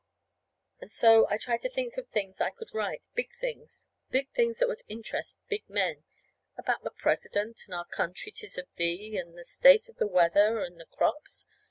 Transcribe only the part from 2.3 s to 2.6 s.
that I